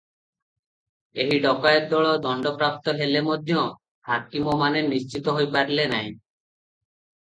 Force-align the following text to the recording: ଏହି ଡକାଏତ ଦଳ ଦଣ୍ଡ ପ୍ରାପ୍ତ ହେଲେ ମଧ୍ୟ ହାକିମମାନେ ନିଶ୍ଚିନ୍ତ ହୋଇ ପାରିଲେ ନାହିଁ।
ଏହି 1.23 1.37
ଡକାଏତ 1.43 1.91
ଦଳ 1.91 2.15
ଦଣ୍ଡ 2.25 2.55
ପ୍ରାପ୍ତ 2.63 2.97
ହେଲେ 3.03 3.23
ମଧ୍ୟ 3.29 3.63
ହାକିମମାନେ 4.13 4.85
ନିଶ୍ଚିନ୍ତ 4.91 5.41
ହୋଇ 5.41 5.57
ପାରିଲେ 5.59 5.91
ନାହିଁ। 5.97 6.15